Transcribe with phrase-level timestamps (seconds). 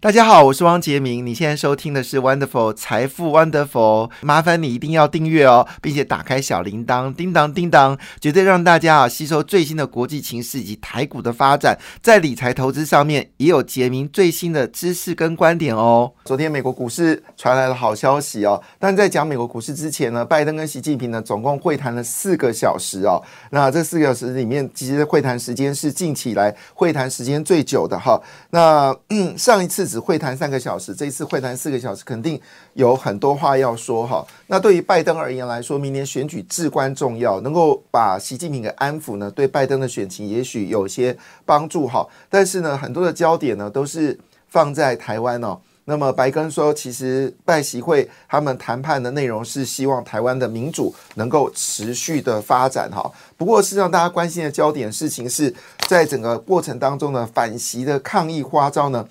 [0.00, 1.26] 大家好，我是汪杰明。
[1.26, 16.12] 你现在收听的是 Wonderful 财富 Wonderful，麻烦你一定要订阅哦，并且打开小铃铛，叮当叮当，绝对让大家啊吸收最新的国际情势以及台股的发展，在理财投资上面也有杰明最新的知识跟观点哦。
[16.24, 23.20] 昨天美国股市传来了好消息哦，但在讲美国股市之前呢，拜登跟习近平呢总共会谈了四个小时哦。
[23.50, 28.22] 那这四个小时里面，其实会谈时间是近期来会谈时间最久的哈。
[28.50, 29.87] 那嗯上一次。
[29.88, 32.38] 只会谈三个小时，这一次会谈四个小时，肯定
[32.74, 34.24] 有很多话要说哈。
[34.46, 41.16] 那对于拜登而言来说，明年选举至关重要，能够把习近平给安抚呢，对拜登的选情也许有些
[41.46, 42.06] 帮助哈。
[42.28, 45.58] 但是呢，很多的焦点呢都是放在台湾哦。
[45.86, 53.10] 那么白根说，其实拜习会他们谈判的内容是希望台湾的民主能够持续的发展哈。
[53.38, 55.54] 不过事实上，大家关心的焦点事情是
[55.88, 59.08] 在整个过程当中呢，反习的抗议花招呢。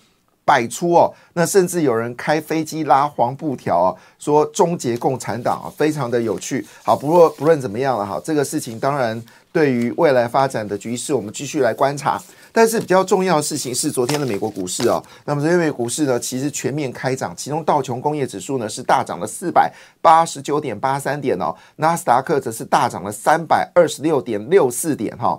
[0.47, 6.65] 百出哦，那甚至有人开飞机拉黄布条啊，说终结共产党啊，非常的有趣。
[6.83, 12.17] 好，不过不论怎么样了哈，这个事情当然对于未来发展的局势，我们继续来观察。
[12.53, 25.37] 但是比较重要的事情是昨天的美国股市哦，那么昨天美国股市呢，其实全面开涨，其中道琼工业指数呢是大涨了四百八十九点八三点哦，纳斯达克则是大涨了三百二十六点六四点哈。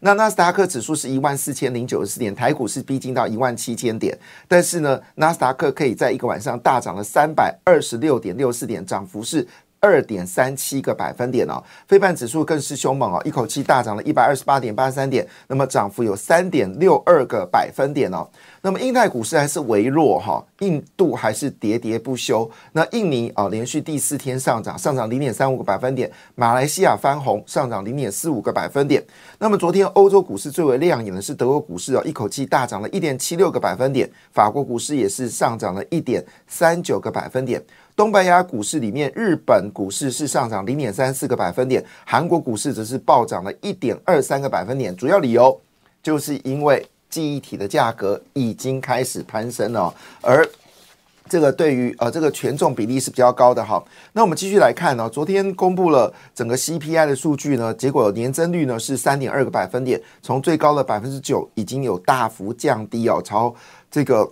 [0.00, 9.46] 那纳斯达克指数是一万四千零九十四点，台股是逼近到一万七千点，但是呢，纳斯达克可以在一个晚上大涨了三百二十六点六四点，涨幅是
[9.86, 11.62] 二点三七个百分点哦。
[11.86, 18.28] 非半指数更是凶猛哦，一口气大涨了一百二十八点八三点，那么涨幅有三点六二个百分点哦。
[18.60, 22.50] 那么印太股市还是微弱哈，印度还是喋喋不休。
[22.72, 26.10] 那印尼啊，连续第四天上涨，上涨零点三五个百分点。
[26.34, 29.00] 马来西亚翻红，上涨零点四五个百分点。
[29.38, 34.10] 那么昨天欧洲股市最为亮眼的是德国股市啊，一口气大涨了一点七六个百分点。
[34.32, 37.62] 法国股市也是上涨了一点三九个百分点。
[37.96, 44.94] 东北亚股市里面，日本股市是上涨零点三四个百分点，韩国股市则是暴涨了一点二三个百分点。
[44.94, 45.58] 主要理由
[46.02, 46.86] 就是因为。
[47.08, 50.46] 记忆体的价格已经开始攀升了，而
[51.28, 53.82] 这个对于呃这个权重比例是比较高的哈。
[54.12, 63.54] 那我们继续来看呢，昨天公布了整个 CPI 的数据呢，结果年增率呢是三点二个百分点，从最高的百分之九已经有大幅降低哦，朝
[63.88, 64.28] 这个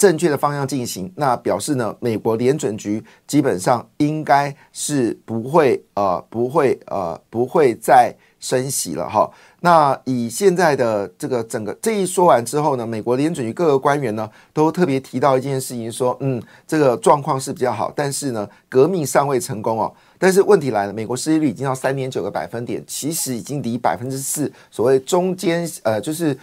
[0.00, 1.12] 正确的方向进行。
[1.14, 9.30] 那表示呢，美国联准局基本上应该是不会呃不会呃不会再升息了哈。
[9.60, 19.92] 那以现在的这个整个这一说完之后呢，美国联准局各个官员呢都特别提到一件事情，说嗯，这个状况是比较好，但是呢，革命尚未成功哦。
[20.18, 26.34] 但是问题来了，美国失业率已经到三点九个百分点，其实已经离百分之四所谓中间呃，就是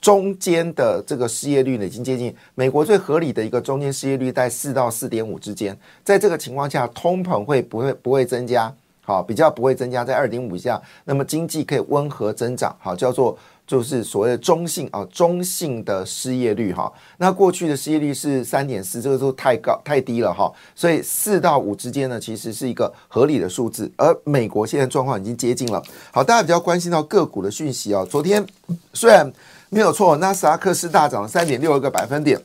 [0.00, 5.76] 中间的这个失业率呢，已经接近美国最合理的一个中间失业率在四到四点五之间。
[6.02, 8.72] 在这个情况下，通膨会不会不会增加？
[9.02, 13.36] 好，比较不会增加在二点五以下，那么经济可以温和增长，好，叫做
[13.70, 16.92] 就是所谓的中性啊，中性的失业率哈。
[17.18, 20.52] 那过去的失业率是三点四，这个都太高太低了哈。
[20.74, 23.88] 所以四到五之间呢，其实是一个合理的数字。
[23.96, 25.80] 而美国现在状况已经接近了。
[26.10, 28.04] 好，大家比较关心到个股的讯息啊。
[28.10, 28.44] 昨天
[28.92, 29.32] 虽然
[29.68, 32.42] 没有错，纳斯达克是大涨了三点六个百分点，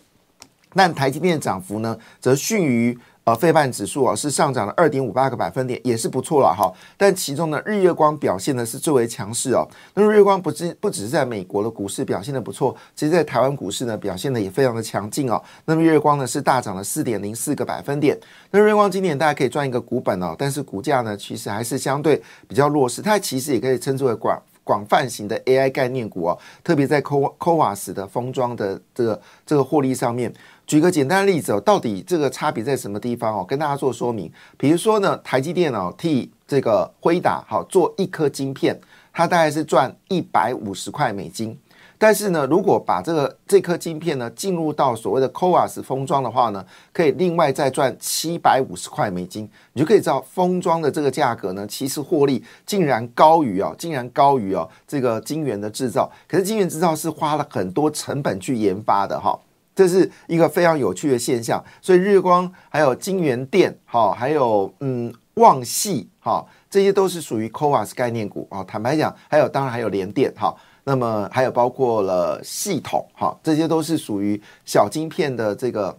[0.76, 2.96] 但台积电涨幅呢，则逊于。
[3.26, 6.72] 呃，费半指数啊是上涨了二点五八个百分点，也是不错了哈。
[6.96, 9.68] 但其中呢，日月光表现的是最为强势哦。
[9.96, 15.42] 那日月光不只不只是在美国的股市表现的不错，其实在台湾股市呢表现的也非常的强劲哦。
[15.66, 18.16] 那么日月光呢是大涨了四点零四个百分点。
[18.52, 30.34] 那日月光今年大家可以赚一个股本哦，但是股价呢其实还是相对比较弱势，它其实也可以称之为广广泛型的 AI 概念股哦，特别在 Co Coas 的封装的这个这个获利上面。
[30.68, 33.46] 举个简单的例子哦，到底这个差别在什么地方哦？
[33.48, 34.30] 跟大家做说明。
[34.58, 38.78] 比如说呢，台积电脑替这个辉达好做一颗晶片，
[39.14, 41.56] 它大概是赚一百五十块美金。
[42.06, 46.64] 但是呢，如果把这个这颗晶片呢进入到所谓的 COAS 封装的话呢，
[46.94, 49.50] 可以另外再赚七百五十块美金。
[49.74, 56.08] 你就可以知道封装的这个价格呢，其实获利竟然高于哦，竟然高于哦这个晶圆的制造。
[56.28, 59.36] 可是晶圆制造是花了很多成本去研发的哈。
[59.74, 68.64] 这是一个非常有趣的现象，所以日光还有金源电，哈，还有嗯旺系，哈，这些都是属于 c o a s 概念股啊。
[68.64, 70.56] 坦白讲，还有当然还有联电，哈。
[70.86, 75.98] 那么还有包括了系统哈，这些都是属于小晶片的这个。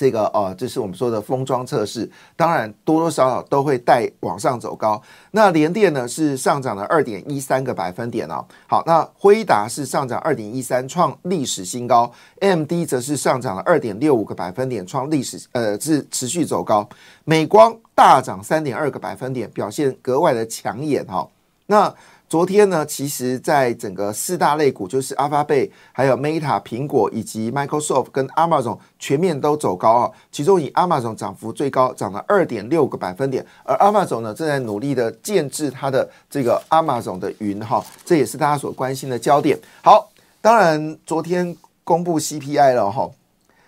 [0.00, 5.02] 这个呃，这是我们说的封装测试，当然多多少少都会带往上走高。
[5.32, 8.46] 那联电呢是上涨了二点一三个百分点哦。
[8.68, 12.12] 好，那辉达是上涨二点一三，创历史新高。
[12.38, 16.88] M D 则是上涨了二点六五个百分点，创历史呃是持续走高。
[17.24, 21.28] 美光大涨三点二个百分点，表现格外的抢眼哈。
[21.66, 21.92] 那
[22.28, 30.10] 昨天呢，其实在整个四大类股，就是阿发贝、还有 Meta、苹果以及 Microsoft 跟 Amazon 全面都走高啊。
[30.30, 33.46] 其中以 Amazon 涨幅最高，涨了二点六个百分点。
[33.64, 39.58] 而 Amazon 呢，正在努力的建制它的这个 Amazon 的云哈，这也是大家所关心的焦点。
[39.82, 40.10] 好，
[40.42, 43.10] 当然昨天公布 CPI 了哈。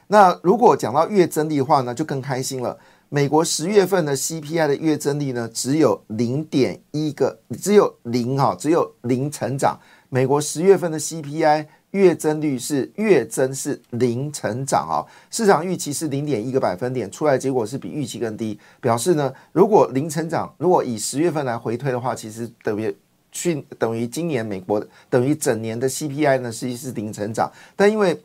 [0.09, 2.77] 那如果讲到月增的话呢，就更开心了。
[3.13, 9.77] 美国十月份的 CPI 的月增率呢，只有零点一个，只有零哈，只有零成长。
[10.11, 22.97] 美国十月份的 CPI 月增率是月增是零成长啊，市场预期是零点一个百分点，出来结果是比预期更低，表示呢，如果零成长，如果以十月份来回推的话，其实等于
[23.33, 28.23] 去等于今年美国等于整年的 CPI 呢，实际是零成长，但因为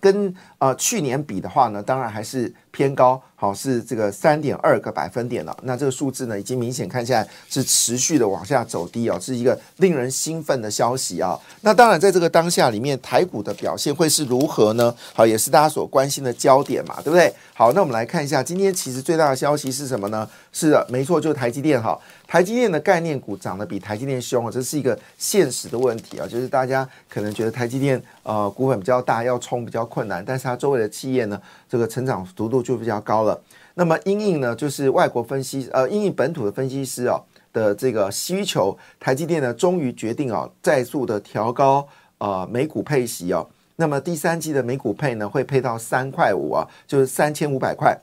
[0.00, 3.22] 跟呃去年比的话呢，当然还是偏高。
[3.42, 5.56] 好，是这个三点二个百分点了。
[5.64, 11.36] 那这个数字呢，已经明显看起来是持续的往下走低哦，是一个令人兴奋的消息啊。
[11.62, 14.94] 那当然，在这个当下里面，台股的表现会是如何呢？
[15.12, 17.34] 好，也是大家所关心的焦点嘛，对不对？
[17.52, 20.28] 好，那我们来看一下，今天其实最大的消息是什么呢？
[20.52, 21.98] 是的，没错，就是台积电哈。
[22.28, 31.38] 台积电的概念股涨得比台积电凶啊，这是一个现实的问题啊，就是大家可能觉得台积电呃股本比较大，要冲比较困难，但是它周围的企业呢，
[31.68, 33.31] 这个成长幅度就比较高了。
[33.74, 37.18] 那么，英印呢，就是外国分析呃，英印本土的分析师啊
[37.52, 41.88] 的这个需求，台积电呢，终于决定啊，再速的调高
[42.18, 43.48] 啊每股配息哦。
[43.76, 47.98] 那么第三季的每股配呢，会配到三块五啊，就是三千五百块。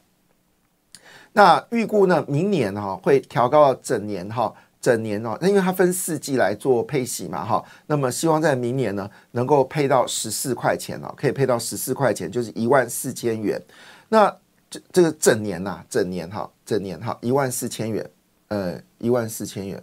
[1.33, 13.61] 那预估呢，明年哈会调高整年哈，整年哦，那因为它分四季来做配息嘛哈，那么希望在明年呢，能够配到十四块钱哦，可以配到十四块钱，就是一万四千元。
[14.09, 14.35] 那
[14.69, 18.09] 这这个整年呐，整年哈，整年哈，一万四千元，
[18.49, 19.81] 呃，一万四千元，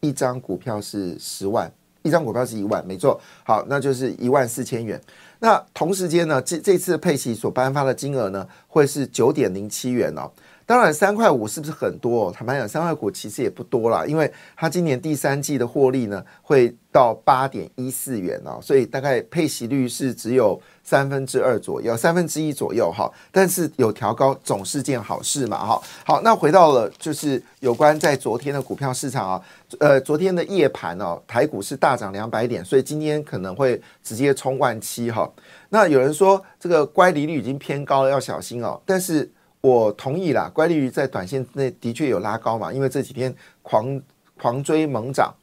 [0.00, 1.72] 一张股票是十万，
[2.02, 5.00] 一张股票是一万，没错，好，那就是一万四千元。
[5.38, 10.30] 那同时间呢，这这次配息所颁发的金额呢，会是九点零七元哦。
[10.70, 12.30] 当然，三块五是不是很多？
[12.30, 23.10] 坦白讲，三块五其实也不多啦，因为它今年第三季的获利呢，会到八点一四元哦，所以大概配息率是只有三分之二左右，三分之一左右哈。
[23.32, 25.82] 但是有调高总是件好事嘛哈。
[26.06, 29.42] 好，那回到了就是有关在昨天的股票市场啊，
[29.80, 35.28] 呃，昨天的夜盘哦，台股是大涨两百点，所以今天可能会直接冲万七哈。
[35.70, 38.80] 那有人说这个乖离率已经偏高了，要小心哦。
[38.86, 39.28] 但是
[39.60, 44.00] 我同意啦，乖离率在短线内的确有拉高嘛，因为这几天狂
[44.38, 45.34] 狂追猛涨，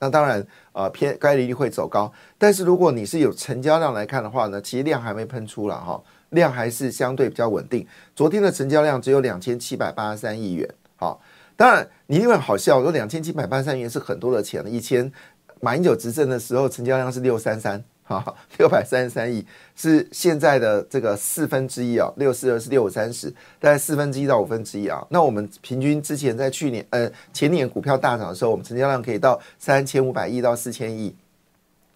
[0.00, 2.12] 那当然呃偏乖离率会走高。
[2.36, 7.86] 但是如果你是有成交量来看的话呢，其实量还没喷出了哈，量还是相对比较稳定。
[8.16, 11.20] 昨天的成交量只有两千七百八十三亿元，好，
[11.54, 15.12] 当然你因为好笑，说两千七百八十三亿元是很多的钱了，以前
[15.60, 17.84] 马英九执政的时候成交量是六三三。
[18.08, 19.44] 好，六百三十三亿
[19.76, 23.28] 是现在的这个四分之一啊，六四二是六五三十，
[23.60, 25.06] 大概四分之一到五分之一啊。
[25.10, 31.14] 那我们平均之前在去年呃前年股票大涨的时候，我们成交量可以到三千五百亿到四千亿，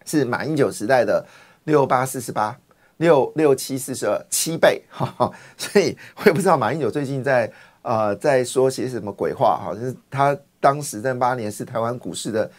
[0.04, 1.24] 是马英九时代的
[1.64, 2.54] 六八四十八，
[2.98, 4.82] 六六七四十二七倍。
[4.90, 7.50] 哈，所以我也不知道马英九最近在
[7.80, 12.50] 呃在说些什么鬼话哈，就是他当时在八年是台湾股市的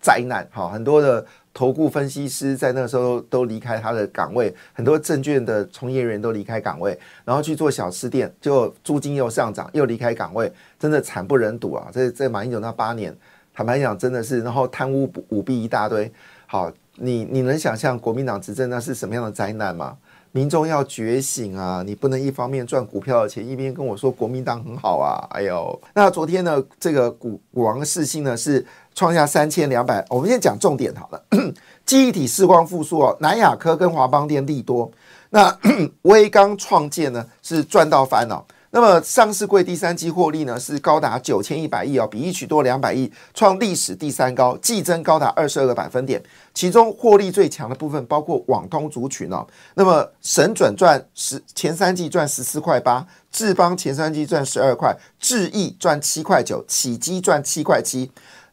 [0.00, 1.24] 灾难哈，很多的。
[1.58, 11.88] 投顾分析师在那个时候都离开他的岗位，很多证券的从业人员都离开岗位，然后去做小吃店，就租金又上涨，又离开岗位，真的惨不忍睹啊！
[11.92, 13.12] 这这马英九那八年，
[13.52, 16.08] 坦白讲，真的是，然后贪污舞弊一大堆。
[16.46, 19.96] 好，你你能想象国民党执政那是什么样的灾难吗？
[20.32, 21.82] 民众要觉醒啊！
[21.84, 25.26] 你不能一方面赚股票的钱，一边跟我说国民党很好啊！
[25.30, 28.64] 哎呦，那昨天呢，这个股股王世信呢是。
[28.94, 31.22] 创下三千两百，我们先讲重点好了。
[31.86, 34.90] 记忆体视光复苏哦，南亚科跟华邦电利多。
[35.30, 35.56] 那
[36.02, 38.44] 威刚创建呢是赚到翻了。
[38.78, 46.22] 那么上市柜第三季获利呢是高达九千一百亿哦，比一曲多两百亿，创历史第三高，季增高达二十二个百分点。
[46.54, 49.44] 其中获利最强的部分包括网通族群哦。
[49.74, 58.08] 那么神准赚十前三季赚十四块八，智邦前三季赚十二块，智毅赚七块九，启基赚七块七。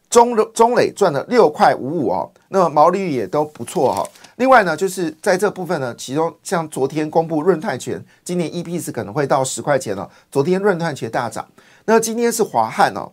[0.08, 4.06] 中中磊赚了六块五五哦，那么毛利率也都不错哈。
[4.36, 11.46] 另外呢，就是在这部分呢，其中像昨天公布润泰全今年 EPS 可能会到十块钱了，昨天润泰全大涨。
[11.84, 13.10] 那今天是华汉哦，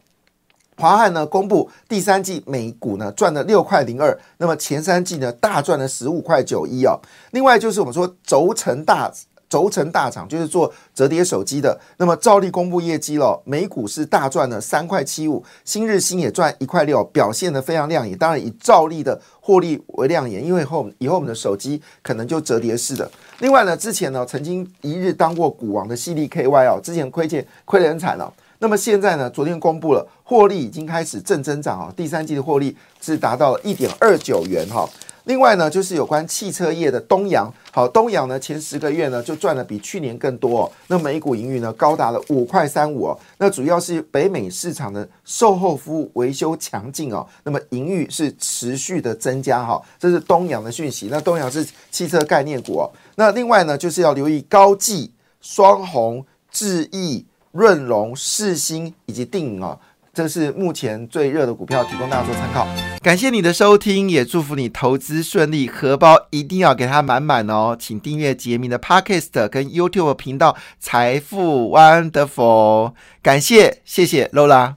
[0.78, 7.00] 华汉呢公布第三季每股呢赚了六块零二，那么前三季呢大赚了十五块九一哦。
[7.32, 9.12] 另外就是我们说轴承大。
[9.54, 18.18] 轴承大厂就是做折叠手机的，那么照例公布业绩了，每股是大赚了三块七五，新日新也赚一块六，表现的非常亮眼。
[18.18, 23.08] 当然以照例的获利为亮眼，因为后以后我们的手机可能就折叠式的。
[23.42, 28.34] 另外呢，之前呢曾经一日当过股王的 C D K Y 哦，之前亏欠亏得很惨哦。
[28.58, 34.90] 那么现在呢，昨天公布了获利已经开始正增长啊，第三季的获利是达到了一点二九元哈。
[35.26, 51.08] 另外呢，就是有关汽车业的东阳，好，东阳呢前十个月呢就赚了比去年更多，那每股盈余呢高达了五块三五哦，那主要是北美市场的售后服务维修强劲哦，那么盈余是持续的增加哈，这是东阳的讯息。
[51.10, 59.80] 那东阳是汽车概念股哦，那另外呢就是要留意高技、双红、智毅、润隆、世新以及定啊。
[60.16, 62.68] 这是目前最热的股票，提供大家做参考。
[63.02, 67.76] 感谢你的收听，也祝福你投资顺利，荷包一定要给它满满哦！
[67.78, 72.90] 请订阅杰明的 Podcast 跟 YouTube 频道《财富 Wonderful》。
[73.24, 74.76] 感谢，谢谢 Lola。